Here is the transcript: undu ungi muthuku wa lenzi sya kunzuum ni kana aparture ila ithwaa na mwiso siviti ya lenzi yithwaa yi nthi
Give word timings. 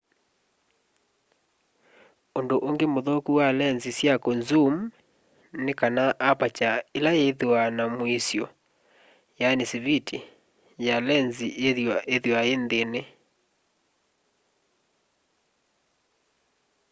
undu 2.37 2.55
ungi 2.67 2.85
muthuku 2.93 3.31
wa 3.39 3.47
lenzi 3.59 3.91
sya 3.97 4.13
kunzuum 4.23 4.75
ni 5.63 5.71
kana 5.79 6.03
aparture 6.29 6.83
ila 6.97 7.11
ithwaa 7.29 7.67
na 7.77 7.83
mwiso 7.95 8.45
siviti 9.71 10.17
ya 10.85 10.95
lenzi 11.07 11.47
yithwaa 12.15 12.43
yi 12.47 12.55
nthi 12.63 13.01